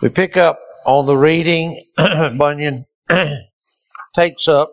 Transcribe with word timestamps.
We 0.00 0.08
pick 0.08 0.38
up 0.38 0.60
on 0.86 1.04
the 1.04 1.16
reading. 1.16 1.84
Bunyan 1.96 2.86
takes 4.14 4.48
up. 4.48 4.72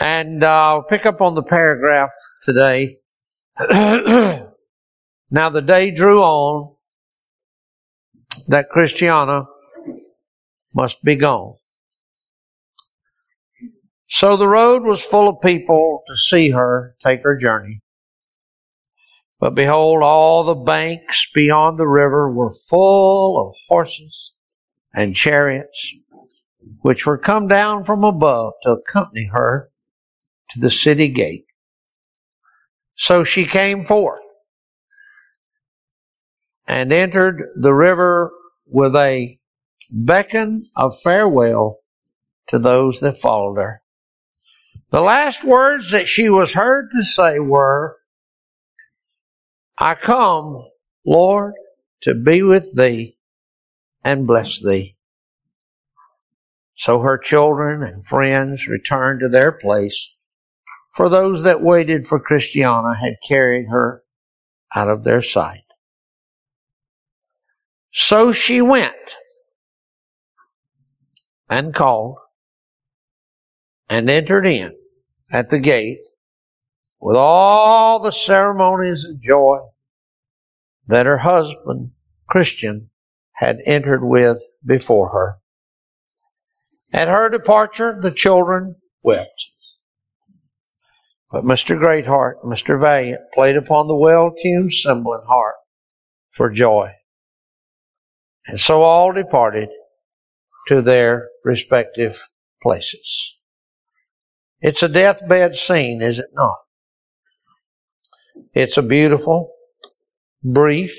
And 0.00 0.42
I'll 0.42 0.82
pick 0.82 1.06
up 1.06 1.20
on 1.20 1.36
the 1.36 1.44
paragraph 1.44 2.10
today. 2.42 2.98
now 3.58 4.50
the 5.30 5.62
day 5.62 5.92
drew 5.92 6.22
on 6.22 6.74
that 8.48 8.68
Christiana 8.68 9.46
must 10.74 11.04
be 11.04 11.14
gone. 11.14 11.54
So 14.08 14.36
the 14.36 14.48
road 14.48 14.82
was 14.82 15.02
full 15.02 15.28
of 15.28 15.40
people 15.40 16.02
to 16.08 16.16
see 16.16 16.50
her 16.50 16.96
take 17.00 17.22
her 17.22 17.36
journey. 17.36 17.80
But 19.46 19.54
behold, 19.54 20.02
all 20.02 20.42
the 20.42 20.56
banks 20.56 21.30
beyond 21.32 21.78
the 21.78 21.86
river 21.86 22.28
were 22.28 22.50
full 22.50 23.38
of 23.38 23.54
horses 23.68 24.34
and 24.92 25.14
chariots, 25.14 25.94
which 26.80 27.06
were 27.06 27.16
come 27.16 27.46
down 27.46 27.84
from 27.84 28.02
above 28.02 28.54
to 28.64 28.72
accompany 28.72 29.26
her 29.26 29.70
to 30.50 30.58
the 30.58 30.68
city 30.68 31.06
gate. 31.06 31.46
So 32.96 33.22
she 33.22 33.44
came 33.44 33.84
forth 33.84 34.18
and 36.66 36.92
entered 36.92 37.40
the 37.54 37.72
river 37.72 38.32
with 38.66 38.96
a 38.96 39.38
beckon 39.88 40.68
of 40.74 40.98
farewell 40.98 41.78
to 42.48 42.58
those 42.58 42.98
that 42.98 43.18
followed 43.18 43.58
her. 43.58 43.80
The 44.90 45.02
last 45.02 45.44
words 45.44 45.92
that 45.92 46.08
she 46.08 46.30
was 46.30 46.52
heard 46.52 46.90
to 46.90 47.04
say 47.04 47.38
were, 47.38 47.96
I 49.78 49.94
come, 49.94 50.66
Lord, 51.04 51.54
to 52.02 52.14
be 52.14 52.42
with 52.42 52.74
thee 52.74 53.18
and 54.04 54.26
bless 54.26 54.60
thee. 54.62 54.96
So 56.76 57.00
her 57.00 57.18
children 57.18 57.82
and 57.82 58.06
friends 58.06 58.68
returned 58.68 59.20
to 59.20 59.28
their 59.28 59.52
place, 59.52 60.16
for 60.94 61.08
those 61.08 61.42
that 61.44 61.62
waited 61.62 62.06
for 62.06 62.20
Christiana 62.20 62.94
had 62.94 63.16
carried 63.26 63.66
her 63.70 64.02
out 64.74 64.88
of 64.88 65.04
their 65.04 65.22
sight. 65.22 65.64
So 67.92 68.32
she 68.32 68.60
went 68.60 69.16
and 71.48 71.74
called 71.74 72.18
and 73.88 74.10
entered 74.10 74.46
in 74.46 74.76
at 75.30 75.48
the 75.48 75.58
gate 75.58 76.00
with 77.06 77.14
all 77.14 78.00
the 78.00 78.10
ceremonies 78.10 79.04
of 79.04 79.22
joy 79.22 79.58
that 80.88 81.06
her 81.06 81.18
husband, 81.18 81.92
Christian, 82.28 82.90
had 83.32 83.60
entered 83.64 84.02
with 84.02 84.42
before 84.64 85.10
her. 85.10 85.38
At 86.92 87.06
her 87.06 87.28
departure, 87.28 87.96
the 88.02 88.10
children 88.10 88.74
wept. 89.04 89.52
But 91.30 91.44
Mr. 91.44 91.78
Greatheart, 91.78 92.42
Mr. 92.42 92.80
Valiant, 92.80 93.30
played 93.32 93.56
upon 93.56 93.86
the 93.86 93.94
well-tuned 93.94 94.72
cymbal 94.72 95.14
and 95.14 95.28
harp 95.28 95.54
for 96.30 96.50
joy. 96.50 96.92
And 98.48 98.58
so 98.58 98.82
all 98.82 99.12
departed 99.12 99.68
to 100.66 100.82
their 100.82 101.28
respective 101.44 102.20
places. 102.60 103.38
It's 104.60 104.82
a 104.82 104.88
deathbed 104.88 105.54
scene, 105.54 106.02
is 106.02 106.18
it 106.18 106.30
not? 106.32 106.56
It's 108.54 108.76
a 108.76 108.82
beautiful, 108.82 109.52
brief, 110.42 110.96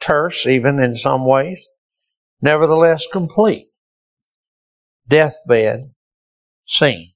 terse 0.00 0.46
even 0.46 0.78
in 0.78 0.96
some 0.96 1.24
ways, 1.24 1.64
nevertheless 2.40 3.06
complete 3.10 3.68
deathbed 5.08 5.92
scene. 6.66 7.12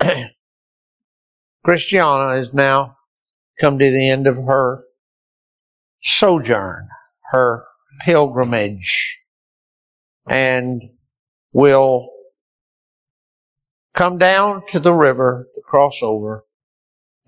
Christiana 1.64 2.36
has 2.36 2.54
now 2.54 2.96
come 3.60 3.78
to 3.78 3.90
the 3.90 4.08
end 4.08 4.26
of 4.26 4.36
her 4.36 4.84
sojourn, 6.02 6.88
her 7.30 7.64
pilgrimage, 8.00 9.22
and 10.28 10.82
will 11.52 12.10
come 13.94 14.18
down 14.18 14.64
to 14.66 14.80
the 14.80 14.94
river 14.94 15.48
to 15.54 15.60
cross 15.62 16.02
over 16.02 16.44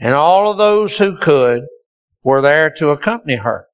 and 0.02 0.14
all 0.16 0.50
of 0.50 0.58
those 0.58 0.98
who 0.98 1.16
could 1.16 1.62
were 2.24 2.40
there 2.40 2.70
to 2.70 2.90
accompany 2.90 3.36
her 3.36 3.68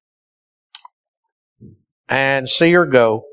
and 2.07 2.47
see 2.47 2.71
her 2.71 2.85
go. 2.85 3.25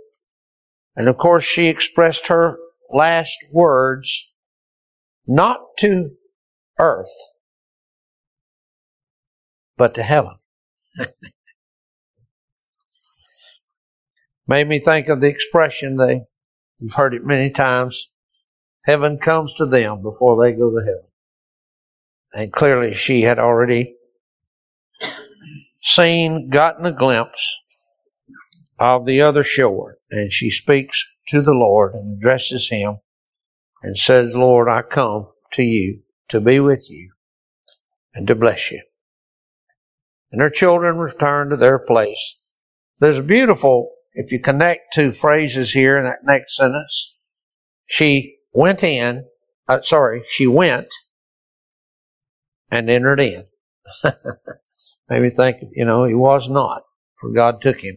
And 0.97 1.07
of 1.07 1.19
course, 1.19 1.45
she 1.45 1.67
expressed 1.67 2.29
her 2.29 2.59
last 2.91 3.37
words 3.53 4.33
not 5.27 5.61
to 5.81 6.13
earth, 6.79 7.13
but 9.77 9.97
to 9.97 10.03
heaven. 10.03 10.37
Made 14.49 14.69
me 14.69 14.79
think 14.79 15.09
of 15.09 15.21
the 15.21 15.29
expression 15.29 15.97
they, 15.97 16.23
you've 16.79 16.95
heard 16.95 17.13
it 17.13 17.27
many 17.27 17.51
times. 17.51 18.11
Heaven 18.87 19.19
comes 19.19 19.53
to 19.57 19.67
them 19.67 20.01
before 20.01 20.43
they 20.43 20.53
go 20.53 20.71
to 20.71 20.83
heaven. 20.83 21.11
And 22.37 22.53
clearly 22.53 22.93
she 22.93 23.23
had 23.23 23.39
already 23.39 23.97
seen, 25.81 26.51
gotten 26.51 26.85
a 26.85 26.93
glimpse 26.93 27.65
of 28.79 29.07
the 29.07 29.23
other 29.23 29.43
shore. 29.43 29.97
And 30.11 30.31
she 30.31 30.51
speaks 30.51 31.03
to 31.29 31.41
the 31.41 31.55
Lord 31.55 31.95
and 31.95 32.19
addresses 32.19 32.69
him 32.69 32.99
and 33.83 33.97
says, 33.97 34.37
Lord, 34.37 34.69
I 34.69 34.83
come 34.83 35.29
to 35.53 35.63
you 35.63 36.03
to 36.29 36.43
be 36.43 36.61
with 36.61 36.91
you 36.91 37.13
and 38.15 38.27
to 38.29 38.35
bless 38.35 38.71
you. 38.71 38.83
And 40.31 40.43
her 40.43 40.51
children 40.51 40.99
return 40.99 41.49
to 41.49 41.57
their 41.57 41.79
place. 41.79 42.39
There's 42.99 43.17
a 43.17 43.23
beautiful, 43.23 43.93
if 44.13 44.31
you 44.31 44.41
connect 44.41 44.93
two 44.93 45.13
phrases 45.13 45.73
here 45.73 45.97
in 45.97 46.05
that 46.05 46.23
next 46.23 46.55
sentence, 46.55 47.17
she 47.87 48.37
went 48.53 48.83
in, 48.83 49.25
uh, 49.69 49.81
sorry, 49.81 50.23
she 50.29 50.47
went 50.47 50.93
and 52.71 52.91
entered 52.91 53.21
in. 53.21 53.45
Made 55.09 55.23
me 55.23 55.31
think, 55.31 55.59
you 55.73 55.85
know, 55.85 56.05
he 56.05 56.15
was 56.15 56.49
not, 56.49 56.83
for 57.21 57.31
God 57.31 57.61
took 57.61 57.81
him. 57.81 57.97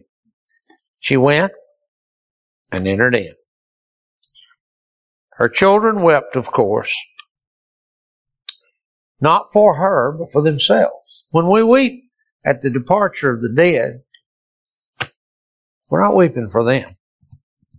She 1.00 1.16
went 1.16 1.52
and 2.70 2.86
entered 2.86 3.14
in. 3.14 3.34
Her 5.32 5.48
children 5.48 6.02
wept, 6.02 6.36
of 6.36 6.52
course, 6.52 6.94
not 9.20 9.50
for 9.52 9.76
her, 9.76 10.12
but 10.18 10.32
for 10.32 10.42
themselves. 10.42 11.26
When 11.30 11.48
we 11.48 11.62
weep 11.62 12.04
at 12.44 12.60
the 12.60 12.70
departure 12.70 13.32
of 13.32 13.42
the 13.42 13.52
dead, 13.54 14.02
we're 15.88 16.02
not 16.02 16.16
weeping 16.16 16.48
for 16.48 16.64
them 16.64 16.96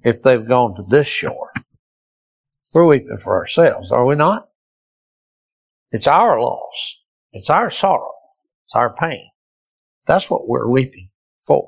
if 0.03 0.21
they've 0.23 0.47
gone 0.47 0.75
to 0.75 0.83
this 0.83 1.07
shore. 1.07 1.51
We're 2.73 2.85
weeping 2.85 3.17
for 3.17 3.35
ourselves, 3.35 3.91
are 3.91 4.05
we 4.05 4.15
not? 4.15 4.50
It's 5.91 6.07
our 6.07 6.39
loss. 6.39 6.97
It's 7.33 7.49
our 7.49 7.69
sorrow. 7.69 8.13
It's 8.65 8.75
our 8.75 8.93
pain. 8.95 9.29
That's 10.05 10.29
what 10.29 10.47
we're 10.47 10.67
weeping 10.67 11.09
for. 11.41 11.67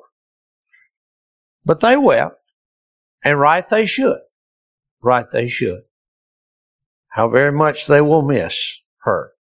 But 1.65 1.79
they 1.79 1.97
wept, 1.97 2.39
and 3.23 3.39
right 3.39 3.67
they 3.67 3.85
should. 3.85 4.19
Right 5.01 5.25
they 5.31 5.47
should. 5.49 5.81
How 7.09 7.29
very 7.29 7.51
much 7.51 7.87
they 7.87 8.01
will 8.01 8.21
miss 8.21 8.79
her. 9.03 9.33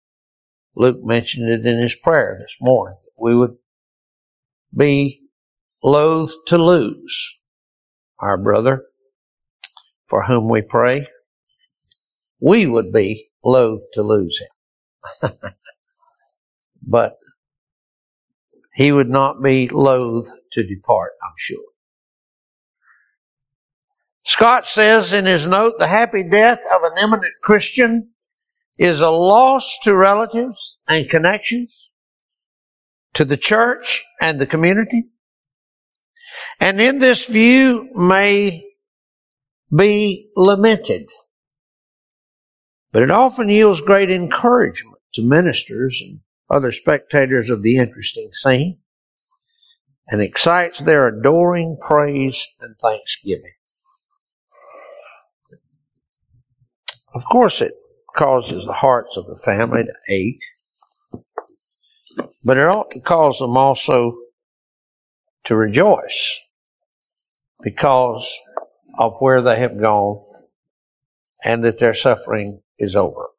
Luke 0.75 1.03
mentioned 1.03 1.49
it 1.49 1.65
in 1.65 1.79
his 1.79 1.95
prayer 1.95 2.37
this 2.41 2.57
morning. 2.61 2.97
We 3.17 3.35
would 3.35 3.57
be 4.75 5.21
loath 5.81 6.33
to 6.47 6.57
lose 6.57 7.37
our 8.19 8.37
brother 8.37 8.85
for 10.07 10.23
whom 10.23 10.49
we 10.49 10.61
pray. 10.61 11.07
We 12.39 12.65
would 12.65 12.91
be 12.91 13.29
loath 13.43 13.81
to 13.93 14.03
lose 14.03 14.39
him. 14.39 14.49
but 16.81 17.17
he 18.73 18.91
would 18.91 19.09
not 19.09 19.41
be 19.41 19.69
loath 19.69 20.29
to 20.53 20.65
depart, 20.65 21.13
I'm 21.23 21.33
sure. 21.37 21.63
Scott 24.25 24.65
says 24.65 25.13
in 25.13 25.25
his 25.25 25.47
note, 25.47 25.73
the 25.77 25.87
happy 25.87 26.23
death 26.23 26.59
of 26.73 26.83
an 26.83 26.93
eminent 26.97 27.33
Christian 27.41 28.11
is 28.77 29.01
a 29.01 29.09
loss 29.09 29.79
to 29.83 29.95
relatives 29.95 30.79
and 30.87 31.09
connections, 31.09 31.91
to 33.13 33.25
the 33.25 33.37
church 33.37 34.03
and 34.21 34.39
the 34.39 34.47
community. 34.47 35.05
And 36.59 36.81
in 36.81 36.97
this 36.97 37.27
view 37.27 37.89
may 37.93 38.63
be 39.75 40.29
lamented. 40.35 41.09
But 42.91 43.03
it 43.03 43.11
often 43.11 43.49
yields 43.49 43.81
great 43.81 44.09
encouragement 44.09 44.92
to 45.13 45.23
ministers 45.23 46.01
and 46.05 46.21
other 46.49 46.71
spectators 46.71 47.49
of 47.49 47.63
the 47.63 47.77
interesting 47.77 48.29
scene. 48.33 48.79
and 50.09 50.21
excites 50.21 50.79
their 50.81 51.07
adoring 51.07 51.77
praise 51.81 52.47
and 52.61 52.77
thanksgiving. 52.79 53.53
Of 57.13 57.23
course, 57.25 57.61
it 57.61 57.73
causes 58.15 58.65
the 58.65 58.73
hearts 58.73 59.17
of 59.17 59.27
the 59.27 59.37
family 59.37 59.83
to 59.85 60.13
ache, 60.13 60.43
but 62.43 62.57
it 62.57 62.67
ought 62.67 62.91
to 62.91 63.01
cause 63.01 63.39
them 63.39 63.57
also 63.57 64.17
to 65.45 65.55
rejoice 65.55 66.39
because 67.63 68.31
of 68.97 69.17
where 69.19 69.41
they 69.41 69.57
have 69.57 69.79
gone 69.79 70.25
and 71.43 71.63
that 71.65 71.79
their 71.79 71.93
suffering 71.95 72.61
is 72.79 72.95
over. 72.95 73.29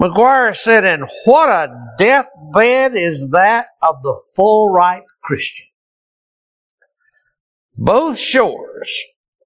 McGuire 0.00 0.56
said, 0.56 0.84
and 0.84 1.06
what 1.26 1.50
a 1.50 1.94
deathbed 1.98 2.94
is 2.94 3.32
that 3.32 3.66
of 3.82 4.02
the 4.02 4.18
full 4.34 4.70
ripe 4.70 5.04
Christian. 5.22 5.66
Both 7.76 8.16
shores 8.16 8.90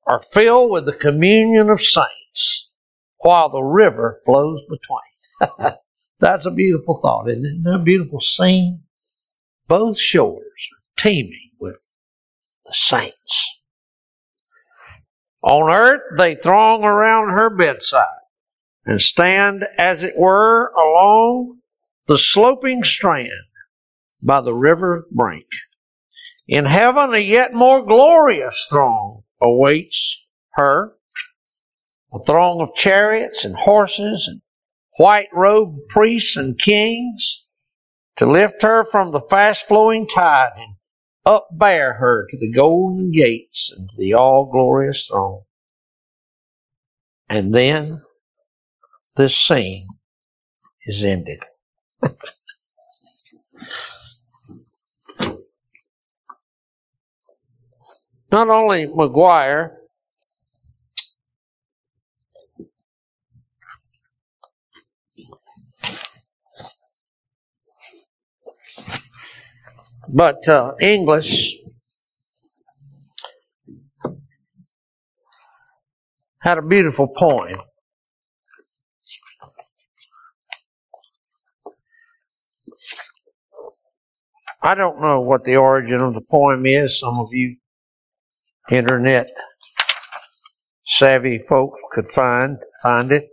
are 0.07 0.21
filled 0.21 0.71
with 0.71 0.87
the 0.87 0.93
communion 0.93 1.71
of 1.71 1.81
saints 1.81 2.73
while 3.19 3.49
the 3.49 3.63
river 3.63 4.21
flows 4.25 4.61
between. 4.69 5.75
That's 6.21 6.47
a 6.47 6.53
beautiful 6.53 7.01
thought, 7.03 7.29
isn't 7.29 7.67
it? 7.67 7.75
a 7.75 7.79
beautiful 7.81 8.21
scene? 8.21 8.85
Both 9.67 9.99
shores 9.99 10.69
are 10.73 11.03
teeming 11.03 11.51
with 11.59 11.81
the 12.65 12.73
saints. 12.73 13.61
On 15.43 15.69
earth, 15.69 16.03
they 16.17 16.37
throng 16.37 16.85
around 16.85 17.31
her 17.31 17.51
bedside 17.51 18.07
and 18.87 19.01
stand, 19.01 19.65
as 19.79 20.03
it 20.03 20.17
were, 20.17 20.73
along 20.73 21.59
the 22.07 22.19
sloping 22.19 22.85
strand 22.85 23.31
by 24.23 24.41
the 24.41 24.55
river 24.55 25.07
brink. 25.11 25.47
In 26.47 26.67
heaven, 26.67 27.15
a 27.15 27.19
yet 27.19 27.55
more 27.55 27.83
glorious 27.83 28.67
throng 28.69 29.25
awaits 29.41 30.27
her. 30.53 30.95
A 32.13 32.19
throng 32.25 32.61
of 32.61 32.75
chariots 32.75 33.45
and 33.45 33.57
horses 33.57 34.29
and 34.29 34.41
white 34.99 35.29
robed 35.33 35.89
priests 35.89 36.37
and 36.37 36.59
kings 36.59 37.47
to 38.17 38.27
lift 38.27 38.63
her 38.63 38.85
from 38.85 39.11
the 39.11 39.21
fast 39.21 39.67
flowing 39.67 40.07
tide 40.07 40.53
and 40.57 40.77
upbear 41.27 41.99
her 41.99 42.27
to 42.31 42.39
the 42.39 42.53
golden 42.53 43.11
gates 43.11 43.75
and 43.77 43.89
to 43.89 43.97
the 43.97 44.15
all 44.15 44.47
glorious 44.47 45.07
throne. 45.07 45.43
And 47.29 47.55
then 47.55 48.03
this 49.17 49.37
scene 49.37 49.87
is 50.87 51.05
ended. 51.05 51.41
Not 58.33 58.49
only 58.49 58.87
McGuire, 58.89 59.77
but 70.09 70.49
uh, 70.49 70.75
English 70.81 71.57
had 76.41 76.59
a 76.59 76.63
beautiful 76.63 77.09
poem. 77.09 77.59
I 84.65 84.75
don't 84.75 85.03
know 85.03 85.21
what 85.21 85.45
the 85.45 85.57
origin 85.57 86.01
of 86.01 86.15
the 86.15 86.23
poem 86.23 86.65
is. 86.65 86.99
Some 86.99 87.19
of 87.19 87.29
you 87.33 87.57
internet 88.71 89.31
savvy 90.87 91.39
folks 91.39 91.79
could 91.93 92.09
find 92.09 92.57
find 92.83 93.13
it. 93.13 93.25
It 93.25 93.31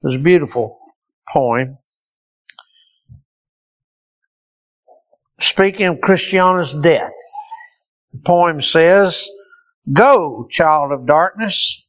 was 0.00 0.14
a 0.14 0.20
beautiful 0.20 0.78
poem. 1.28 1.76
Speaking 5.40 5.86
of 5.86 6.00
Christiana's 6.00 6.72
death, 6.72 7.12
the 8.12 8.20
poem 8.20 8.62
says, 8.62 9.28
Go, 9.92 10.46
child 10.48 10.92
of 10.92 11.04
darkness, 11.04 11.84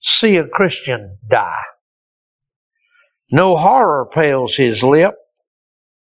see 0.00 0.38
a 0.38 0.48
Christian 0.48 1.18
die. 1.28 1.62
No 3.30 3.54
horror 3.54 4.08
pales 4.10 4.56
his 4.56 4.82
lip 4.82 5.14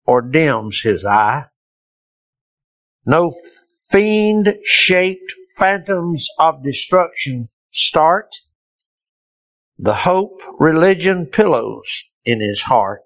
or 0.08 0.22
dims 0.22 0.80
his 0.80 1.04
eye. 1.04 1.44
No 3.04 3.30
fiend 3.90 4.48
shaped 4.64 5.34
phantoms 5.54 6.28
of 6.38 6.64
destruction 6.64 7.50
start. 7.72 8.34
The 9.78 9.92
hope 9.92 10.40
religion 10.58 11.26
pillows 11.26 12.04
in 12.24 12.40
his 12.40 12.62
heart. 12.62 13.02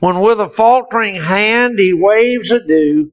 When 0.00 0.20
with 0.20 0.38
a 0.38 0.50
faltering 0.50 1.16
hand 1.16 1.78
he 1.78 1.94
waves 1.94 2.50
adieu 2.50 3.10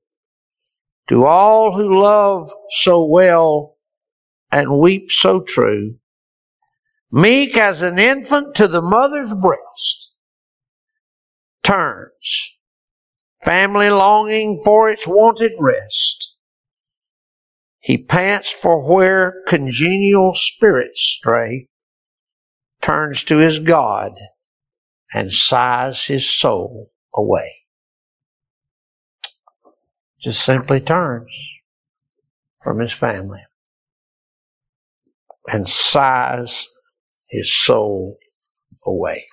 to 1.08 1.24
all 1.24 1.74
who 1.74 2.02
love 2.02 2.52
so 2.70 3.06
well 3.06 3.78
and 4.52 4.78
weep 4.78 5.10
so 5.10 5.40
true, 5.40 6.00
meek 7.10 7.56
as 7.56 7.82
an 7.82 7.98
infant 7.98 8.56
to 8.56 8.68
the 8.68 8.82
mother's 8.82 9.34
breast, 9.34 10.15
turns, 11.66 12.58
family 13.44 13.90
longing 13.90 14.62
for 14.64 14.90
its 14.90 15.08
wonted 15.08 15.54
rest. 15.60 16.38
He 17.80 17.98
pants 17.98 18.52
for 18.52 18.90
where 18.92 19.44
congenial 19.48 20.34
spirits 20.34 21.02
stray, 21.02 21.68
turns 22.82 23.24
to 23.26 23.38
his 23.38 23.60
God, 23.60 24.14
and 25.14 25.32
sighs 25.32 26.06
his 26.06 26.30
soul 26.30 26.92
away. 27.14 27.52
Just 30.20 30.44
simply 30.44 30.82
turns 30.82 31.32
from 32.64 32.80
his 32.80 32.94
family 32.94 33.44
and 35.48 35.68
sighs 35.68 36.68
his 37.28 37.54
soul 37.54 38.18
away. 38.86 39.26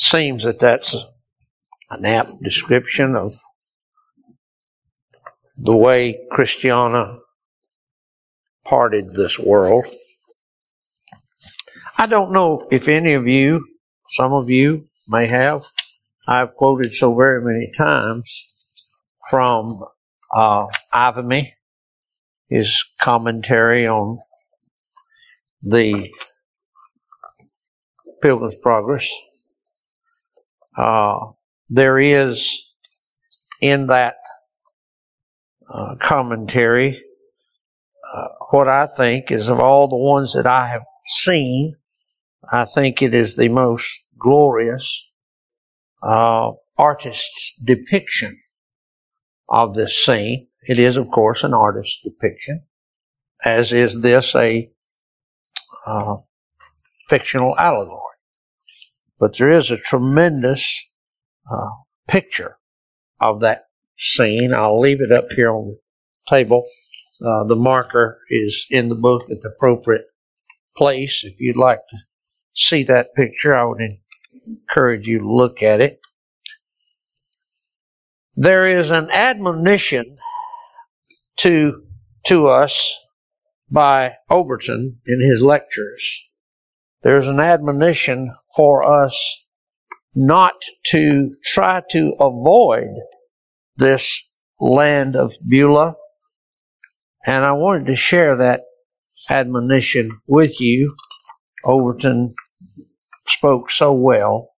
Seems 0.00 0.44
that 0.44 0.58
that's 0.58 0.96
an 1.90 2.06
apt 2.06 2.42
description 2.42 3.14
of 3.16 3.38
the 5.58 5.76
way 5.76 6.26
Christiana 6.32 7.18
parted 8.64 9.12
this 9.12 9.38
world. 9.38 9.84
I 11.98 12.06
don't 12.06 12.32
know 12.32 12.66
if 12.70 12.88
any 12.88 13.12
of 13.12 13.28
you, 13.28 13.66
some 14.08 14.32
of 14.32 14.48
you 14.48 14.88
may 15.06 15.26
have, 15.26 15.66
I've 16.26 16.54
quoted 16.54 16.94
so 16.94 17.14
very 17.14 17.44
many 17.44 17.70
times 17.70 18.48
from 19.28 19.84
uh, 20.34 20.68
Ivimey, 20.94 21.52
his 22.48 22.86
commentary 22.98 23.86
on 23.86 24.20
the 25.62 26.10
Pilgrim's 28.22 28.56
Progress. 28.56 29.12
Uh, 30.80 31.32
there 31.68 31.98
is 31.98 32.62
in 33.60 33.88
that 33.88 34.14
uh, 35.68 35.96
commentary 36.00 36.98
uh, 38.14 38.28
what 38.50 38.66
I 38.66 38.86
think 38.86 39.30
is 39.30 39.48
of 39.48 39.60
all 39.60 39.88
the 39.88 39.96
ones 39.96 40.32
that 40.32 40.46
I 40.46 40.68
have 40.68 40.86
seen, 41.04 41.76
I 42.50 42.64
think 42.64 43.02
it 43.02 43.12
is 43.12 43.36
the 43.36 43.50
most 43.50 44.04
glorious 44.18 45.12
uh, 46.02 46.52
artist's 46.78 47.54
depiction 47.62 48.40
of 49.50 49.74
this 49.74 50.02
scene. 50.02 50.48
It 50.66 50.78
is, 50.78 50.96
of 50.96 51.10
course, 51.10 51.44
an 51.44 51.52
artist's 51.52 52.02
depiction, 52.02 52.62
as 53.44 53.74
is 53.74 54.00
this 54.00 54.34
a 54.34 54.70
uh, 55.86 56.16
fictional 57.10 57.54
allegory. 57.58 58.09
But 59.20 59.36
there 59.36 59.50
is 59.50 59.70
a 59.70 59.76
tremendous 59.76 60.88
uh, 61.48 61.70
picture 62.08 62.56
of 63.20 63.40
that 63.40 63.66
scene. 63.96 64.54
I'll 64.54 64.80
leave 64.80 65.02
it 65.02 65.12
up 65.12 65.30
here 65.30 65.50
on 65.50 65.66
the 65.66 65.78
table. 66.28 66.64
Uh, 67.22 67.44
the 67.44 67.56
marker 67.56 68.18
is 68.30 68.66
in 68.70 68.88
the 68.88 68.94
book 68.94 69.30
at 69.30 69.42
the 69.42 69.50
appropriate 69.50 70.06
place. 70.74 71.22
If 71.22 71.38
you'd 71.38 71.58
like 71.58 71.80
to 71.90 71.96
see 72.54 72.84
that 72.84 73.14
picture, 73.14 73.54
I 73.54 73.64
would 73.64 73.82
encourage 74.46 75.06
you 75.06 75.18
to 75.18 75.30
look 75.30 75.62
at 75.62 75.82
it. 75.82 76.00
There 78.36 78.66
is 78.66 78.90
an 78.90 79.10
admonition 79.10 80.16
to, 81.40 81.82
to 82.26 82.48
us 82.48 82.98
by 83.70 84.14
Overton 84.30 85.00
in 85.06 85.20
his 85.20 85.42
lectures. 85.42 86.29
There's 87.02 87.28
an 87.28 87.40
admonition 87.40 88.34
for 88.54 89.06
us 89.06 89.46
not 90.14 90.54
to 90.84 91.34
try 91.42 91.82
to 91.90 92.14
avoid 92.20 92.88
this 93.76 94.28
land 94.60 95.16
of 95.16 95.32
Beulah. 95.46 95.94
And 97.26 97.44
I 97.44 97.52
wanted 97.52 97.86
to 97.86 97.96
share 97.96 98.36
that 98.36 98.64
admonition 99.28 100.20
with 100.26 100.60
you. 100.60 100.96
Overton 101.64 102.34
spoke 103.26 103.70
so 103.70 103.92
well, 103.92 104.50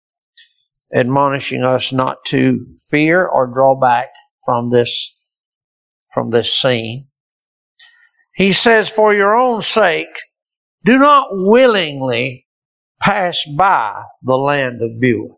admonishing 0.94 1.62
us 1.62 1.92
not 1.92 2.24
to 2.26 2.66
fear 2.90 3.24
or 3.24 3.46
draw 3.46 3.78
back 3.78 4.08
from 4.44 4.70
this, 4.70 5.16
from 6.12 6.30
this 6.30 6.52
scene. 6.52 7.08
He 8.34 8.52
says, 8.52 8.88
for 8.88 9.12
your 9.14 9.34
own 9.34 9.62
sake, 9.62 10.16
do 10.84 10.98
not 10.98 11.28
willingly 11.30 12.46
pass 13.00 13.44
by 13.56 14.02
the 14.22 14.36
land 14.36 14.82
of 14.82 15.00
Beulah. 15.00 15.36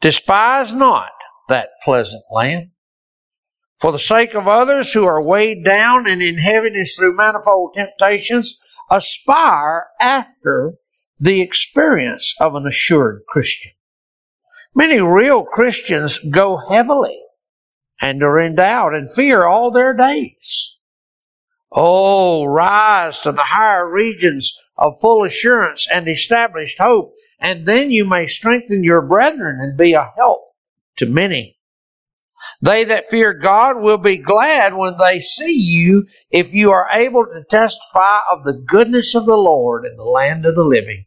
Despise 0.00 0.74
not 0.74 1.12
that 1.48 1.70
pleasant 1.82 2.24
land. 2.30 2.70
For 3.80 3.92
the 3.92 3.98
sake 3.98 4.34
of 4.34 4.48
others 4.48 4.92
who 4.92 5.06
are 5.06 5.22
weighed 5.22 5.64
down 5.64 6.06
and 6.06 6.22
in 6.22 6.38
heaviness 6.38 6.96
through 6.96 7.16
manifold 7.16 7.74
temptations, 7.74 8.60
aspire 8.90 9.86
after 10.00 10.74
the 11.18 11.40
experience 11.40 12.34
of 12.40 12.54
an 12.54 12.66
assured 12.66 13.22
Christian. 13.28 13.72
Many 14.74 15.00
real 15.00 15.44
Christians 15.44 16.18
go 16.18 16.56
heavily 16.56 17.20
and 18.00 18.22
are 18.22 18.40
in 18.40 18.56
doubt 18.56 18.94
and 18.94 19.10
fear 19.10 19.44
all 19.44 19.70
their 19.70 19.94
days. 19.94 20.73
Oh, 21.76 22.44
rise 22.44 23.20
to 23.22 23.32
the 23.32 23.42
higher 23.42 23.90
regions 23.90 24.56
of 24.76 25.00
full 25.00 25.24
assurance 25.24 25.88
and 25.92 26.08
established 26.08 26.78
hope, 26.78 27.14
and 27.40 27.66
then 27.66 27.90
you 27.90 28.04
may 28.04 28.28
strengthen 28.28 28.84
your 28.84 29.02
brethren 29.02 29.58
and 29.60 29.76
be 29.76 29.94
a 29.94 30.04
help 30.16 30.42
to 30.98 31.06
many. 31.06 31.58
They 32.62 32.84
that 32.84 33.06
fear 33.06 33.34
God 33.34 33.80
will 33.80 33.98
be 33.98 34.18
glad 34.18 34.74
when 34.74 34.96
they 34.98 35.18
see 35.20 35.58
you 35.58 36.06
if 36.30 36.54
you 36.54 36.70
are 36.70 36.88
able 36.92 37.26
to 37.26 37.42
testify 37.42 38.20
of 38.30 38.44
the 38.44 38.52
goodness 38.52 39.16
of 39.16 39.26
the 39.26 39.36
Lord 39.36 39.84
in 39.84 39.96
the 39.96 40.04
land 40.04 40.46
of 40.46 40.54
the 40.54 40.64
living. 40.64 41.06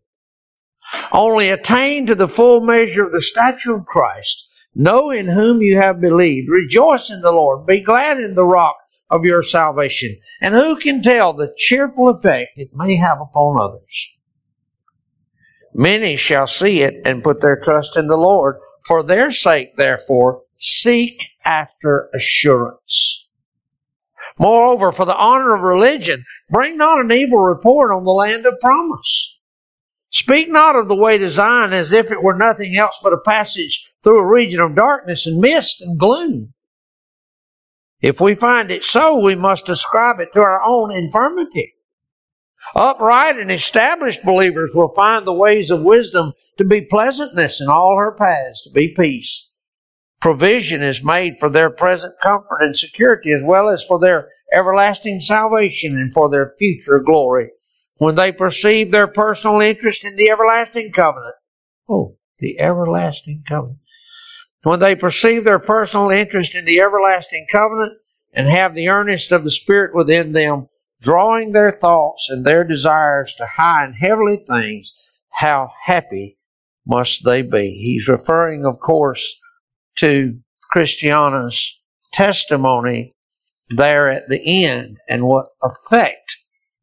Only 1.14 1.50
attain 1.50 2.08
to 2.08 2.16
the 2.16 2.28
full 2.28 2.60
measure 2.60 3.06
of 3.06 3.14
the 3.14 3.22
stature 3.22 3.76
of 3.76 3.86
Christ. 3.86 4.50
Know 4.76 5.12
in 5.12 5.28
whom 5.28 5.62
you 5.62 5.78
have 5.78 6.02
believed. 6.02 6.50
Rejoice 6.50 7.10
in 7.10 7.22
the 7.22 7.32
Lord. 7.32 7.66
Be 7.66 7.82
glad 7.82 8.20
in 8.20 8.34
the 8.34 8.46
rock 8.46 8.78
of 9.10 9.26
your 9.26 9.44
salvation. 9.44 10.18
And 10.42 10.54
who 10.54 10.78
can 10.78 11.02
tell 11.02 11.34
the 11.34 11.54
cheerful 11.56 12.10
effect 12.10 12.52
it 12.58 12.70
may 12.74 12.96
have 12.96 13.20
upon 13.22 13.62
others? 13.62 14.18
Many 15.74 16.16
shall 16.16 16.48
see 16.48 16.82
it 16.82 17.06
and 17.06 17.24
put 17.24 17.42
their 17.42 17.60
trust 17.60 17.98
in 17.98 18.08
the 18.08 18.18
Lord. 18.18 18.58
For 18.86 19.04
their 19.04 19.32
sake, 19.32 19.76
therefore, 19.76 20.44
seek 20.58 21.24
after 21.44 22.10
assurance. 22.14 23.30
Moreover, 24.40 24.92
for 24.92 25.06
the 25.06 25.18
honor 25.18 25.56
of 25.56 25.62
religion, 25.62 26.24
bring 26.50 26.78
not 26.78 27.00
an 27.00 27.12
evil 27.12 27.40
report 27.40 27.92
on 27.92 28.04
the 28.04 28.12
land 28.12 28.46
of 28.46 28.60
promise. 28.60 29.40
Speak 30.10 30.50
not 30.50 30.76
of 30.76 30.88
the 30.88 30.96
way 30.96 31.18
to 31.18 31.30
Zion 31.30 31.74
as 31.74 31.92
if 31.92 32.12
it 32.12 32.24
were 32.24 32.36
nothing 32.36 32.76
else 32.78 33.00
but 33.04 33.14
a 33.14 33.18
passage 33.18 33.94
through 34.04 34.20
a 34.20 34.26
region 34.26 34.62
of 34.62 34.76
darkness 34.76 35.28
and 35.28 35.40
mist 35.40 35.82
and 35.82 36.00
gloom. 36.00 36.54
If 38.02 38.22
we 38.22 38.36
find 38.36 38.70
it 38.72 38.84
so, 38.84 39.20
we 39.20 39.36
must 39.36 39.70
ascribe 39.70 40.20
it 40.20 40.34
to 40.34 40.42
our 40.42 40.62
own 40.62 40.92
infirmity. 40.92 41.76
Upright 42.76 43.38
and 43.40 43.52
established 43.52 44.24
believers 44.24 44.74
will 44.76 44.94
find 44.94 45.26
the 45.26 45.34
ways 45.34 45.72
of 45.72 45.82
wisdom 45.82 46.34
to 46.58 46.66
be 46.66 46.82
pleasantness 46.82 47.62
and 47.62 47.70
all 47.70 47.98
her 47.98 48.12
paths 48.12 48.64
to 48.64 48.72
be 48.72 48.90
peace. 48.90 49.52
Provision 50.20 50.82
is 50.82 51.04
made 51.04 51.38
for 51.38 51.50
their 51.50 51.70
present 51.70 52.20
comfort 52.20 52.62
and 52.62 52.76
security 52.76 53.32
as 53.32 53.44
well 53.44 53.70
as 53.70 53.86
for 53.86 54.00
their 54.00 54.30
everlasting 54.52 55.20
salvation 55.20 55.98
and 55.98 56.12
for 56.12 56.30
their 56.30 56.54
future 56.58 57.00
glory. 57.00 57.52
When 57.98 58.16
they 58.16 58.32
perceive 58.32 58.92
their 58.92 59.08
personal 59.08 59.62
interest 59.62 60.06
in 60.06 60.16
the 60.16 60.30
everlasting 60.30 60.92
covenant, 60.92 61.36
oh, 61.90 62.18
the 62.40 62.60
everlasting 62.60 63.44
covenant, 63.48 63.80
when 64.64 64.80
they 64.80 64.96
perceive 64.96 65.44
their 65.44 65.60
personal 65.60 66.10
interest 66.10 66.56
in 66.56 66.66
the 66.66 66.82
everlasting 66.82 67.48
covenant 67.52 67.94
and 68.34 68.48
have 68.48 68.76
the 68.76 68.90
earnest 68.90 69.32
of 69.32 69.44
the 69.44 69.52
Spirit 69.52 69.96
within 69.96 70.32
them, 70.32 70.68
drawing 71.02 71.52
their 71.52 71.72
thoughts 71.72 72.30
and 72.30 72.46
their 72.46 72.64
desires 72.64 73.34
to 73.36 73.46
high 73.46 73.86
and 73.86 73.96
heavenly 73.96 74.38
things, 74.38 74.98
how 75.30 75.72
happy 75.84 76.38
must 76.86 77.24
they 77.24 77.42
be? 77.42 77.70
He's 77.70 78.08
referring, 78.08 78.66
of 78.66 78.80
course, 78.80 79.40
to 79.98 80.40
Christiana's 80.72 81.82
testimony 82.12 83.14
there 83.70 84.10
at 84.10 84.30
the 84.30 84.66
end 84.66 84.98
and 85.08 85.24
what 85.24 85.48
effect 85.62 86.38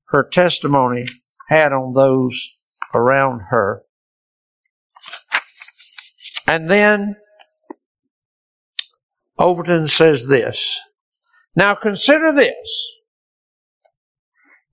her 0.09 0.23
testimony 0.23 1.07
had 1.49 1.73
on 1.73 1.95
those 1.95 2.57
around 2.95 3.41
her. 3.51 3.83
And 6.47 6.69
then 6.69 7.17
Overton 9.39 9.87
says 9.87 10.27
this. 10.27 10.81
Now 11.57 11.75
consider 11.75 12.33
this. 12.33 12.93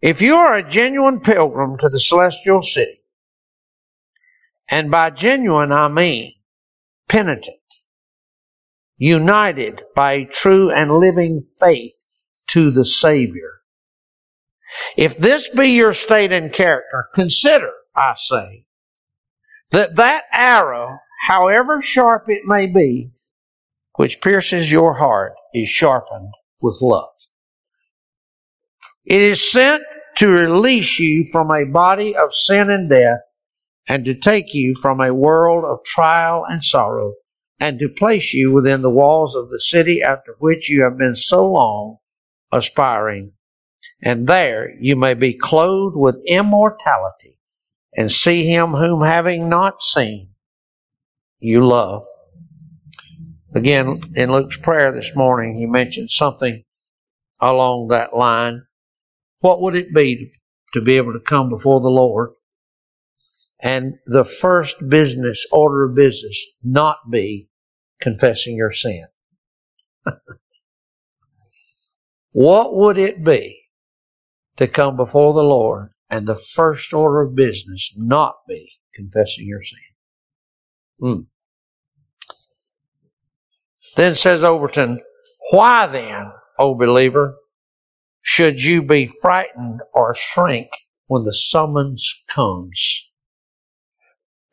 If 0.02 0.22
you 0.22 0.36
are 0.36 0.56
a 0.56 0.68
genuine 0.68 1.22
pilgrim 1.22 1.78
to 1.78 1.90
the 1.90 2.00
celestial 2.00 2.62
city, 2.62 3.04
and 4.68 4.90
by 4.90 5.10
genuine 5.10 5.72
I 5.72 5.90
mean 5.90 6.34
penitent, 7.08 7.58
united 8.98 9.84
by 9.96 10.14
a 10.14 10.26
true 10.26 10.72
and 10.72 10.92
living 10.92 11.46
faith 11.60 11.96
to 12.48 12.72
the 12.72 12.86
Savior. 12.86 13.62
If 14.96 15.18
this 15.18 15.50
be 15.50 15.70
your 15.70 15.94
state 15.94 16.32
and 16.32 16.54
character, 16.54 17.08
consider, 17.14 17.72
I 17.96 18.14
say, 18.16 18.66
that 19.72 19.96
that 19.96 20.24
arrow, 20.32 21.00
however 21.28 21.82
sharp 21.82 22.26
it 22.30 22.44
may 22.46 22.68
be, 22.68 23.12
which 23.96 24.22
pierces 24.22 24.72
your 24.72 24.94
heart 24.94 25.34
is 25.54 25.70
sharpened 25.70 26.34
with 26.62 26.78
love. 26.82 27.10
It 29.06 29.22
is 29.22 29.52
sent 29.52 29.84
to 30.18 30.30
release 30.30 31.00
you 31.00 31.26
from 31.32 31.52
a 31.52 31.66
body 31.66 32.16
of 32.16 32.36
sin 32.36 32.70
and 32.70 32.90
death 32.90 33.20
and 33.88 34.06
to 34.06 34.16
take 34.16 34.54
you 34.54 34.76
from 34.76 35.02
a 35.02 35.14
world 35.14 35.66
of 35.66 35.84
trial 35.84 36.46
and 36.48 36.64
sorrow 36.64 37.14
and 37.60 37.80
to 37.80 37.90
place 37.90 38.34
you 38.34 38.52
within 38.52 38.82
the 38.82 38.90
walls 38.90 39.36
of 39.36 39.50
the 39.50 39.60
city 39.60 40.02
after 40.04 40.36
which 40.40 40.70
you 40.70 40.84
have 40.84 40.98
been 40.98 41.16
so 41.16 41.52
long 41.52 41.98
aspiring. 42.52 43.34
And 44.02 44.28
there 44.28 44.72
you 44.80 44.96
may 44.96 45.14
be 45.16 45.34
clothed 45.34 45.96
with 45.96 46.24
immortality 46.28 47.40
and 47.96 48.12
see 48.12 48.46
him 48.46 48.72
whom 48.72 49.02
having 49.02 49.50
not 49.50 49.82
seen 49.82 50.30
you 51.40 51.66
love. 51.66 52.06
Again, 53.54 54.14
in 54.16 54.32
Luke's 54.32 54.58
prayer 54.58 54.94
this 54.94 55.14
morning, 55.14 55.58
he 55.58 55.66
mentioned 55.66 56.10
something 56.10 56.64
along 57.40 57.90
that 57.90 58.16
line. 58.16 58.66
What 59.42 59.62
would 59.62 59.76
it 59.76 59.94
be 59.94 60.32
to 60.74 60.82
be 60.82 60.96
able 60.98 61.14
to 61.14 61.20
come 61.20 61.50
before 61.50 61.82
the 61.82 61.90
Lord 61.90 62.32
and 63.60 63.96
the 64.06 64.24
first 64.24 64.78
business, 64.88 65.46
order 65.52 65.84
of 65.84 65.96
business, 65.96 66.46
not 66.64 67.10
be 67.10 67.50
confessing 68.00 68.56
your 68.56 68.72
sin? 68.72 69.06
what 72.32 72.74
would 72.74 72.98
it 72.98 73.22
be 73.22 73.64
to 74.56 74.68
come 74.68 74.96
before 74.96 75.34
the 75.34 75.44
Lord 75.44 75.90
and 76.10 76.26
the 76.26 76.36
first 76.38 76.94
order 76.94 77.22
of 77.22 77.36
business 77.36 77.94
not 77.98 78.36
be 78.48 78.72
confessing 78.94 79.46
your 79.46 79.64
sin? 79.64 79.80
Hmm. 81.00 81.22
Then 83.96 84.16
says 84.16 84.44
Overton, 84.44 85.02
why 85.52 85.88
then, 85.88 86.32
O 86.58 86.76
believer, 86.76 87.38
should 88.22 88.62
you 88.62 88.84
be 88.84 89.08
frightened 89.08 89.82
or 89.94 90.16
shrink 90.16 90.70
when 91.08 91.24
the 91.24 91.34
summons 91.34 92.24
comes? 92.28 93.12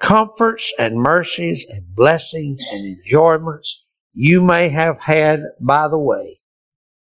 Comforts 0.01 0.73
and 0.79 0.97
mercies 0.97 1.67
and 1.69 1.95
blessings 1.95 2.63
and 2.71 2.87
enjoyments 2.87 3.85
you 4.13 4.41
may 4.41 4.69
have 4.69 4.99
had 4.99 5.43
by 5.61 5.89
the 5.89 5.99
way, 5.99 6.39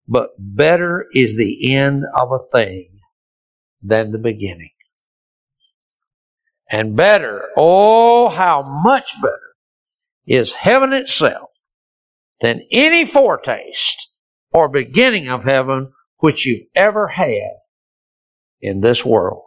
but 0.06 0.30
better 0.38 1.06
is 1.12 1.36
the 1.36 1.74
end 1.74 2.04
of 2.14 2.30
a 2.32 2.44
thing 2.52 3.00
than 3.82 4.12
the 4.12 4.18
beginning. 4.18 4.70
And 6.70 6.96
better, 6.96 7.48
oh, 7.56 8.28
how 8.28 8.62
much 8.62 9.20
better 9.20 9.56
is 10.26 10.52
heaven 10.54 10.92
itself 10.92 11.51
than 12.42 12.66
any 12.72 13.06
foretaste 13.06 14.12
or 14.52 14.68
beginning 14.68 15.28
of 15.28 15.44
heaven 15.44 15.92
which 16.18 16.44
you've 16.44 16.66
ever 16.74 17.06
had 17.06 17.52
in 18.60 18.80
this 18.80 19.04
world. 19.04 19.44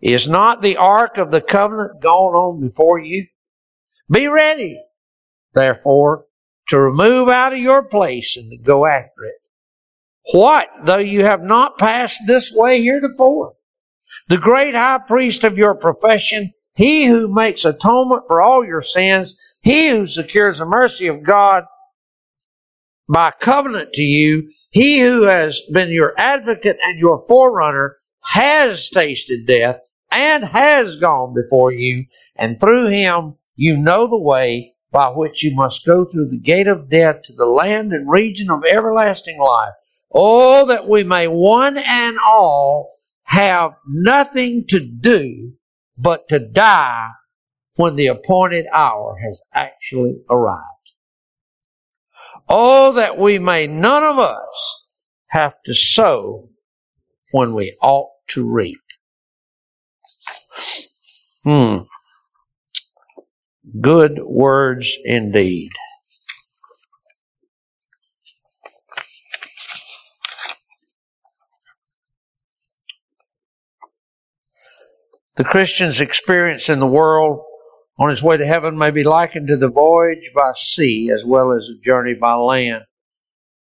Is 0.00 0.26
not 0.26 0.62
the 0.62 0.78
ark 0.78 1.18
of 1.18 1.30
the 1.30 1.40
covenant 1.40 2.00
gone 2.00 2.34
on 2.34 2.60
before 2.60 2.98
you? 2.98 3.26
Be 4.10 4.26
ready, 4.26 4.80
therefore, 5.52 6.24
to 6.68 6.78
remove 6.78 7.28
out 7.28 7.52
of 7.52 7.58
your 7.58 7.82
place 7.82 8.36
and 8.36 8.50
to 8.50 8.58
go 8.58 8.86
after 8.86 9.24
it. 9.24 9.34
What 10.32 10.68
though 10.84 10.96
you 10.98 11.24
have 11.24 11.42
not 11.42 11.78
passed 11.78 12.22
this 12.26 12.52
way 12.52 12.80
heretofore? 12.80 13.54
The 14.28 14.38
great 14.38 14.74
high 14.74 15.00
priest 15.06 15.44
of 15.44 15.58
your 15.58 15.74
profession, 15.74 16.52
he 16.74 17.06
who 17.06 17.28
makes 17.28 17.64
atonement 17.64 18.24
for 18.28 18.40
all 18.40 18.64
your 18.64 18.82
sins, 18.82 19.38
he 19.60 19.88
who 19.90 20.06
secures 20.06 20.58
the 20.58 20.66
mercy 20.66 21.08
of 21.08 21.22
God 21.22 21.64
by 23.08 23.30
covenant 23.30 23.92
to 23.94 24.02
you, 24.02 24.50
he 24.70 25.00
who 25.00 25.22
has 25.22 25.62
been 25.72 25.90
your 25.90 26.14
advocate 26.18 26.76
and 26.82 26.98
your 26.98 27.24
forerunner 27.26 27.96
has 28.22 28.90
tasted 28.90 29.46
death 29.46 29.80
and 30.10 30.44
has 30.44 30.96
gone 30.96 31.34
before 31.34 31.72
you, 31.72 32.04
and 32.36 32.60
through 32.60 32.86
him 32.86 33.36
you 33.56 33.76
know 33.76 34.06
the 34.06 34.18
way 34.18 34.74
by 34.90 35.08
which 35.08 35.42
you 35.42 35.54
must 35.54 35.84
go 35.84 36.04
through 36.04 36.28
the 36.28 36.38
gate 36.38 36.66
of 36.68 36.88
death 36.88 37.22
to 37.22 37.32
the 37.34 37.46
land 37.46 37.92
and 37.92 38.10
region 38.10 38.50
of 38.50 38.64
everlasting 38.64 39.38
life. 39.38 39.74
Oh, 40.12 40.66
that 40.66 40.88
we 40.88 41.04
may 41.04 41.28
one 41.28 41.76
and 41.76 42.18
all 42.18 42.94
have 43.24 43.74
nothing 43.86 44.66
to 44.68 44.80
do 44.80 45.52
but 45.98 46.28
to 46.28 46.38
die 46.38 47.10
when 47.78 47.94
the 47.94 48.08
appointed 48.08 48.66
hour 48.72 49.16
has 49.22 49.40
actually 49.54 50.16
arrived. 50.28 50.64
Oh, 52.48 52.94
that 52.94 53.16
we 53.16 53.38
may 53.38 53.68
none 53.68 54.02
of 54.02 54.18
us 54.18 54.88
have 55.28 55.54
to 55.64 55.74
sow 55.74 56.48
when 57.30 57.54
we 57.54 57.76
ought 57.80 58.10
to 58.30 58.50
reap. 58.50 58.80
Hmm. 61.44 61.82
Good 63.80 64.18
words 64.24 64.98
indeed. 65.04 65.70
The 75.36 75.44
Christian's 75.44 76.00
experience 76.00 76.68
in 76.68 76.80
the 76.80 76.86
world 76.88 77.44
on 77.98 78.10
his 78.10 78.22
way 78.22 78.36
to 78.36 78.46
heaven 78.46 78.78
may 78.78 78.90
be 78.90 79.02
likened 79.02 79.48
to 79.48 79.56
the 79.56 79.68
voyage 79.68 80.30
by 80.34 80.52
sea 80.54 81.10
as 81.10 81.24
well 81.24 81.52
as 81.52 81.68
a 81.68 81.82
journey 81.82 82.14
by 82.14 82.34
land. 82.34 82.84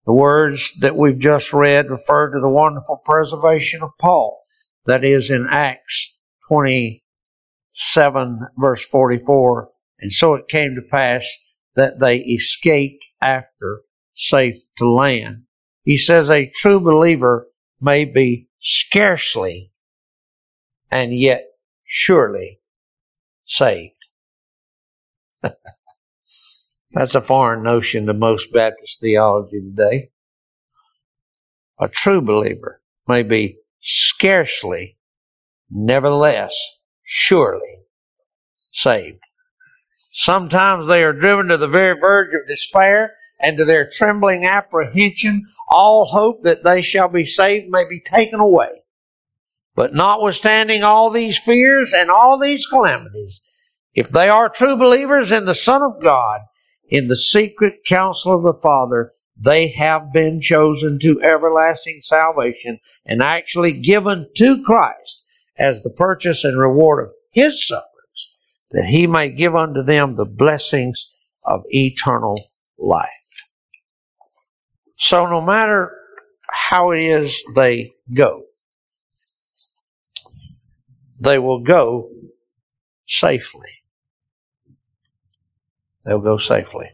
The 0.07 0.13
words 0.13 0.73
that 0.81 0.97
we've 0.97 1.19
just 1.19 1.53
read 1.53 1.89
refer 1.89 2.33
to 2.33 2.41
the 2.41 2.49
wonderful 2.49 3.01
preservation 3.05 3.83
of 3.83 3.91
Paul. 3.99 4.41
That 4.87 5.05
is 5.05 5.31
in 5.31 5.47
Acts 5.49 6.17
27 6.49 8.41
verse 8.59 8.85
44. 8.85 9.71
And 10.01 10.13
so 10.13 10.35
it 10.35 10.49
came 10.49 10.75
to 10.75 10.83
pass 10.83 11.27
that 11.77 11.99
they 11.99 12.19
escaped 12.19 13.03
after 13.21 13.83
safe 14.15 14.59
to 14.77 14.91
land. 14.91 15.45
He 15.85 15.97
says 15.97 16.31
a 16.31 16.47
true 16.47 16.81
believer 16.81 17.49
may 17.81 18.05
be 18.05 18.49
scarcely 18.59 19.71
and 20.91 21.15
yet 21.15 21.45
surely 21.83 22.61
saved. 23.47 23.94
That's 26.93 27.15
a 27.15 27.21
foreign 27.21 27.63
notion 27.63 28.07
to 28.07 28.15
most 28.15 28.53
Baptist 28.53 29.01
theology 29.01 29.61
today. 29.61 30.11
A 31.79 31.89
true 31.89 32.21
believer 32.21 32.81
may 33.09 33.25
be 33.25 33.59
scarcely, 33.81 34.97
nevertheless, 35.71 36.55
surely 37.03 37.81
saved. 38.71 39.21
Sometimes 40.13 40.87
they 40.87 41.03
are 41.03 41.13
driven 41.13 41.49
to 41.49 41.57
the 41.57 41.67
very 41.67 41.99
verge 41.99 42.33
of 42.35 42.47
despair 42.47 43.17
and 43.41 43.59
to 43.59 43.65
their 43.65 43.91
trembling 43.91 44.47
apprehension, 44.47 45.49
all 45.69 46.05
hope 46.05 46.43
that 46.43 46.63
they 46.63 46.81
shall 46.83 47.09
be 47.09 47.27
saved 47.27 47.69
may 47.69 47.85
be 47.89 48.01
taken 48.01 48.39
away. 48.39 48.85
But 49.75 49.93
notwithstanding 49.93 50.85
all 50.85 51.11
these 51.11 51.37
fears 51.39 51.93
and 51.93 52.11
all 52.11 52.39
these 52.39 52.67
calamities, 52.67 53.45
if 53.95 54.11
they 54.11 54.29
are 54.29 54.49
true 54.49 54.77
believers 54.77 55.31
in 55.31 55.45
the 55.45 55.55
Son 55.55 55.83
of 55.83 56.03
God, 56.03 56.41
in 56.89 57.09
the 57.09 57.17
secret 57.17 57.85
counsel 57.87 58.35
of 58.35 58.43
the 58.43 58.61
Father, 58.61 59.13
they 59.37 59.69
have 59.69 60.13
been 60.13 60.41
chosen 60.41 60.99
to 61.01 61.23
everlasting 61.23 62.01
salvation 62.03 62.79
and 63.07 63.23
actually 63.23 63.73
given 63.73 64.29
to 64.37 64.63
Christ 64.63 65.25
as 65.57 65.83
the 65.83 65.91
purchase 65.91 66.45
and 66.45 66.59
reward 66.59 67.07
of 67.07 67.13
His 67.31 67.67
sufferings, 67.67 68.37
that 68.73 68.85
He 68.85 69.07
may 69.07 69.31
give 69.31 69.55
unto 69.55 69.83
them 69.83 70.17
the 70.17 70.25
blessings 70.25 71.13
of 71.45 71.63
eternal 71.69 72.37
life. 72.79 73.09
So 74.97 75.27
no 75.29 75.41
matter 75.41 75.93
how 76.49 76.93
it 76.93 77.01
is 77.01 77.45
they 77.55 77.93
go, 78.13 78.45
they 81.21 81.39
will 81.39 81.61
go 81.61 82.11
safely. 83.07 83.71
They'll 86.05 86.21
go 86.21 86.37
safely 86.37 86.91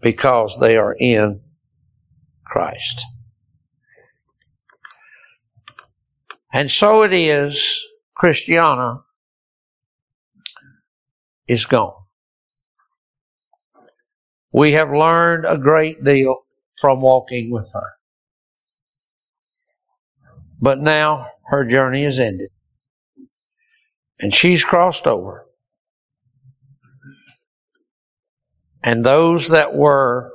because 0.00 0.58
they 0.60 0.76
are 0.76 0.94
in 0.98 1.40
Christ. 2.44 3.04
And 6.52 6.70
so 6.70 7.02
it 7.02 7.12
is, 7.12 7.84
Christiana 8.14 9.02
is 11.46 11.66
gone. 11.66 11.94
We 14.52 14.72
have 14.72 14.90
learned 14.90 15.44
a 15.44 15.58
great 15.58 16.02
deal 16.02 16.46
from 16.80 17.00
walking 17.00 17.50
with 17.50 17.70
her. 17.74 17.92
But 20.60 20.80
now 20.80 21.28
her 21.48 21.64
journey 21.64 22.04
is 22.04 22.18
ended. 22.18 22.48
And 24.18 24.34
she's 24.34 24.64
crossed 24.64 25.06
over. 25.06 25.45
And 28.86 29.04
those 29.04 29.48
that 29.48 29.74
were 29.74 30.32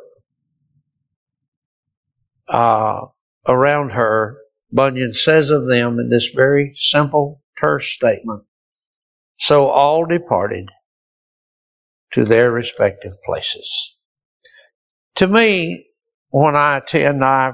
uh, 2.49 3.05
around 3.47 3.93
her, 3.93 4.39
Bunyan 4.73 5.13
says 5.13 5.51
of 5.51 5.67
them 5.69 5.99
in 5.99 6.09
this 6.09 6.31
very 6.35 6.73
simple, 6.75 7.41
terse 7.57 7.87
statement, 7.87 8.43
so 9.37 9.69
all 9.69 10.05
departed 10.05 10.67
to 12.11 12.25
their 12.25 12.51
respective 12.51 13.13
places. 13.25 13.95
To 15.15 15.27
me, 15.27 15.85
when 16.27 16.57
I 16.57 16.79
attend, 16.79 17.23
I, 17.23 17.53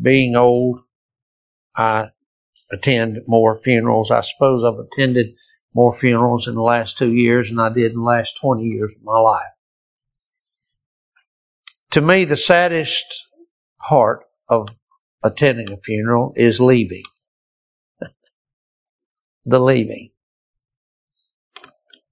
being 0.00 0.36
old, 0.36 0.78
I 1.74 2.10
attend 2.70 3.22
more 3.26 3.58
funerals. 3.58 4.12
I 4.12 4.20
suppose 4.20 4.62
I've 4.62 4.86
attended 4.86 5.34
more 5.74 5.92
funerals 5.92 6.46
in 6.46 6.54
the 6.54 6.62
last 6.62 6.96
two 6.96 7.12
years 7.12 7.48
than 7.48 7.58
I 7.58 7.72
did 7.72 7.90
in 7.90 7.98
the 7.98 8.04
last 8.04 8.38
20 8.40 8.62
years 8.62 8.92
of 8.96 9.02
my 9.02 9.18
life. 9.18 9.42
To 11.92 12.00
me, 12.00 12.24
the 12.24 12.36
saddest 12.36 13.26
part 13.80 14.24
of 14.48 14.68
attending 15.22 15.72
a 15.72 15.76
funeral 15.78 16.32
is 16.36 16.60
leaving. 16.60 17.04
the 19.46 19.60
leaving. 19.60 20.10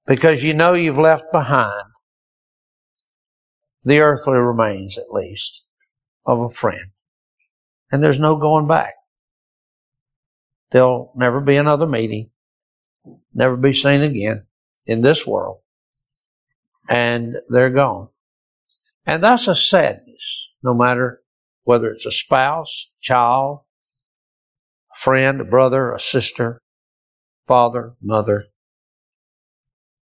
Because 0.06 0.42
you 0.42 0.54
know 0.54 0.74
you've 0.74 0.98
left 0.98 1.32
behind 1.32 1.84
the 3.84 4.00
earthly 4.00 4.34
remains, 4.34 4.98
at 4.98 5.12
least, 5.12 5.66
of 6.24 6.40
a 6.40 6.50
friend. 6.50 6.90
And 7.92 8.02
there's 8.02 8.18
no 8.18 8.36
going 8.36 8.66
back. 8.66 8.94
There'll 10.72 11.12
never 11.14 11.40
be 11.40 11.56
another 11.56 11.86
meeting 11.86 12.30
never 13.34 13.56
be 13.56 13.74
seen 13.74 14.02
again 14.02 14.46
in 14.86 15.02
this 15.02 15.26
world. 15.26 15.58
And 16.88 17.36
they're 17.48 17.70
gone. 17.70 18.08
And 19.06 19.22
that's 19.22 19.46
a 19.46 19.54
sadness, 19.54 20.50
no 20.64 20.74
matter 20.74 21.22
whether 21.62 21.90
it's 21.90 22.06
a 22.06 22.12
spouse, 22.12 22.90
child, 23.00 23.60
friend, 24.96 25.40
a 25.40 25.44
brother, 25.44 25.92
a 25.92 26.00
sister, 26.00 26.60
father, 27.46 27.94
mother. 28.02 28.44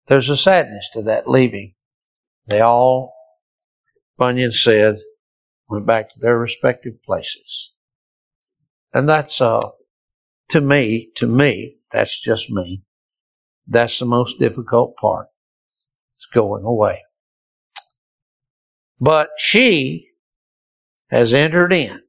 There's 0.06 0.30
a 0.30 0.38
sadness 0.38 0.92
to 0.94 1.04
that 1.04 1.28
leaving. 1.28 1.74
They 2.46 2.62
all, 2.62 3.14
Bunyan 4.18 4.52
said, 4.52 5.00
went 5.68 5.88
back 5.88 6.14
to 6.14 6.20
their 6.20 6.38
respective 6.38 7.02
places. 7.04 7.74
And 8.94 9.10
that's, 9.10 9.42
uh, 9.42 9.70
to 10.50 10.62
me, 10.62 11.12
to 11.16 11.26
me, 11.26 11.78
that's 11.92 12.20
just 12.20 12.52
me. 12.52 12.84
That's 13.68 13.98
the 14.00 14.06
most 14.06 14.38
difficult 14.38 14.98
part. 14.98 15.28
It's 16.16 16.28
going 16.34 16.66
away. 16.66 17.02
But 19.02 19.32
she 19.38 20.10
has 21.12 21.34
entered 21.34 21.74
in 21.74 22.02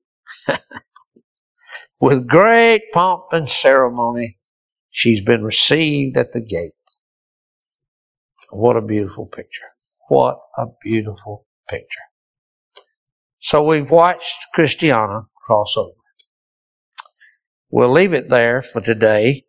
with 2.01 2.29
great 2.29 2.93
pomp 2.93 3.27
and 3.33 3.51
ceremony 3.51 4.35
She's 4.93 5.25
been 5.25 5.43
received 5.43 6.19
at 6.19 6.33
the 6.33 6.41
gate. 6.43 6.75
What 8.51 8.77
a 8.77 8.83
beautiful 8.83 9.27
picture. 9.27 9.69
What 10.09 10.39
a 10.59 10.67
beautiful 10.83 11.47
picture. 11.69 12.03
So 13.41 13.65
we've 13.65 13.91
watched 13.91 14.49
Christiana 14.55 15.23
cross 15.47 15.77
over. 15.79 15.95
We'll 17.71 17.91
leave 17.93 18.13
it 18.13 18.29
there 18.29 18.63
for 18.63 18.83
today. 18.83 19.47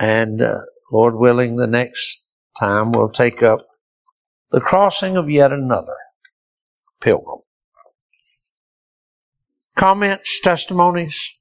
And 0.00 0.40
uh, 0.40 0.54
Lord 0.90 1.14
willing, 1.16 1.56
the 1.56 1.66
next 1.66 2.24
time 2.58 2.92
we'll 2.92 3.10
take 3.10 3.42
up 3.42 3.66
the 4.50 4.62
crossing 4.62 5.18
of 5.18 5.28
yet 5.30 5.52
another 5.52 5.97
pilgrim. 7.00 7.40
Comments, 9.76 10.40
testimonies, 10.40 11.36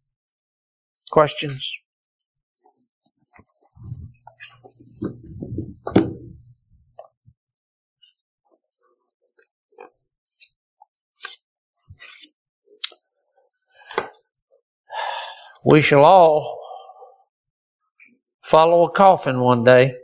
questions? 1.09 1.71
We 15.65 15.81
shall 15.81 16.05
all 16.05 16.59
follow 18.41 18.85
a 18.85 18.91
coffin 18.91 19.41
one 19.41 19.65
day 19.65 19.95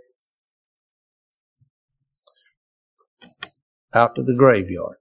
out 3.94 4.16
to 4.16 4.24
the 4.24 4.34
graveyard. 4.34 4.98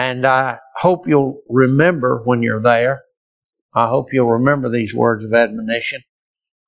And 0.00 0.24
I 0.24 0.58
hope 0.76 1.06
you'll 1.06 1.42
remember 1.50 2.22
when 2.24 2.42
you're 2.42 2.62
there. 2.62 3.02
I 3.74 3.86
hope 3.86 4.14
you'll 4.14 4.30
remember 4.30 4.70
these 4.70 4.94
words 4.94 5.26
of 5.26 5.34
admonition 5.34 6.00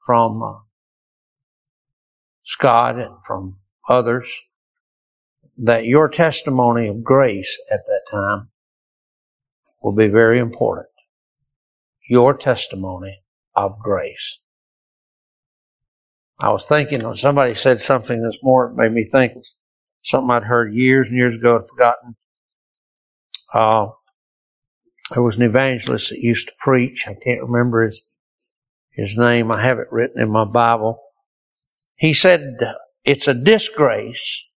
from 0.04 0.42
uh, 0.42 0.58
Scott 2.42 2.98
and 2.98 3.14
from 3.26 3.56
others 3.88 4.30
that 5.56 5.86
your 5.86 6.10
testimony 6.10 6.88
of 6.88 7.02
grace 7.02 7.58
at 7.70 7.86
that 7.86 8.02
time 8.10 8.50
will 9.82 9.94
be 9.94 10.08
very 10.08 10.38
important 10.38 10.90
your 12.06 12.36
testimony 12.36 13.22
of 13.54 13.78
grace. 13.78 14.40
I 16.38 16.50
was 16.50 16.68
thinking, 16.68 17.02
when 17.02 17.14
somebody 17.14 17.54
said 17.54 17.80
something 17.80 18.20
this 18.20 18.42
morning, 18.42 18.76
made 18.76 18.92
me 18.92 19.04
think 19.04 19.36
of 19.36 19.46
something 20.02 20.30
I'd 20.30 20.42
heard 20.42 20.74
years 20.74 21.08
and 21.08 21.16
years 21.16 21.34
ago, 21.34 21.56
I'd 21.56 21.68
forgotten. 21.70 22.14
Uh, 23.52 23.88
there 25.12 25.22
was 25.22 25.36
an 25.36 25.42
evangelist 25.42 26.10
that 26.10 26.18
used 26.18 26.48
to 26.48 26.54
preach. 26.58 27.06
I 27.06 27.14
can't 27.14 27.42
remember 27.42 27.84
his, 27.84 28.08
his 28.90 29.16
name. 29.18 29.50
I 29.50 29.62
have 29.62 29.78
it 29.78 29.88
written 29.90 30.22
in 30.22 30.30
my 30.30 30.44
Bible. 30.44 31.02
He 31.96 32.14
said, 32.14 32.58
it's 33.04 33.28
a 33.28 33.34
disgrace 33.34 34.48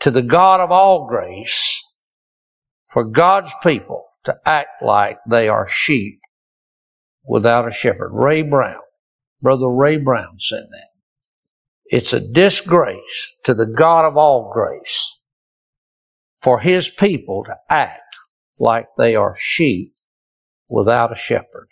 to 0.00 0.10
the 0.10 0.22
God 0.22 0.60
of 0.60 0.70
all 0.70 1.06
grace 1.08 1.84
for 2.88 3.04
God's 3.04 3.52
people 3.62 4.06
to 4.24 4.36
act 4.46 4.82
like 4.82 5.18
they 5.28 5.48
are 5.48 5.68
sheep 5.68 6.20
without 7.24 7.68
a 7.68 7.72
shepherd. 7.72 8.10
Ray 8.12 8.42
Brown, 8.42 8.80
Brother 9.42 9.68
Ray 9.68 9.98
Brown 9.98 10.38
said 10.38 10.64
that. 10.70 10.88
It's 11.86 12.12
a 12.12 12.20
disgrace 12.20 13.34
to 13.44 13.54
the 13.54 13.66
God 13.66 14.04
of 14.04 14.16
all 14.16 14.50
grace 14.52 15.17
for 16.42 16.60
his 16.60 16.88
people 16.88 17.44
to 17.44 17.56
act 17.68 18.16
like 18.58 18.88
they 18.96 19.16
are 19.16 19.34
sheep 19.36 19.94
without 20.68 21.12
a 21.12 21.16
shepherd. 21.16 21.68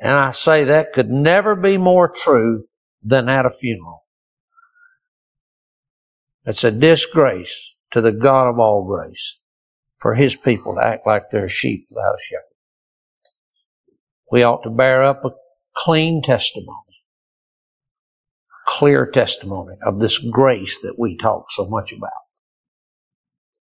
And 0.00 0.12
I 0.12 0.32
say 0.32 0.64
that 0.64 0.92
could 0.92 1.10
never 1.10 1.56
be 1.56 1.78
more 1.78 2.08
true 2.08 2.64
than 3.02 3.28
at 3.28 3.46
a 3.46 3.50
funeral. 3.50 4.04
It's 6.44 6.64
a 6.64 6.70
disgrace 6.70 7.74
to 7.92 8.00
the 8.00 8.12
God 8.12 8.48
of 8.48 8.58
all 8.58 8.84
grace 8.84 9.38
for 9.98 10.14
his 10.14 10.36
people 10.36 10.74
to 10.74 10.84
act 10.84 11.06
like 11.06 11.30
they're 11.30 11.48
sheep 11.48 11.86
without 11.90 12.14
a 12.14 12.22
shepherd. 12.22 12.42
We 14.30 14.42
ought 14.42 14.62
to 14.64 14.70
bear 14.70 15.02
up 15.04 15.24
a 15.24 15.30
clean 15.74 16.22
testimony, 16.22 17.02
clear 18.66 19.06
testimony 19.06 19.76
of 19.82 20.00
this 20.00 20.18
grace 20.18 20.80
that 20.82 20.98
we 20.98 21.16
talk 21.16 21.50
so 21.50 21.66
much 21.66 21.92
about. 21.92 22.25